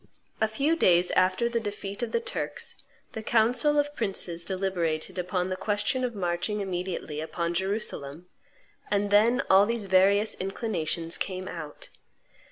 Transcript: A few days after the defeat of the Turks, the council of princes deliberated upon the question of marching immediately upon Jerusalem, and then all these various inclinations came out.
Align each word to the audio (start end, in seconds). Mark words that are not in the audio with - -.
A 0.41 0.47
few 0.47 0.75
days 0.75 1.11
after 1.11 1.47
the 1.47 1.59
defeat 1.59 2.01
of 2.01 2.11
the 2.11 2.19
Turks, 2.19 2.83
the 3.11 3.21
council 3.21 3.77
of 3.77 3.95
princes 3.95 4.43
deliberated 4.43 5.19
upon 5.19 5.49
the 5.49 5.55
question 5.55 6.03
of 6.03 6.15
marching 6.15 6.59
immediately 6.59 7.21
upon 7.21 7.53
Jerusalem, 7.53 8.25
and 8.89 9.11
then 9.11 9.43
all 9.47 9.67
these 9.67 9.85
various 9.85 10.33
inclinations 10.33 11.17
came 11.19 11.47
out. 11.47 11.89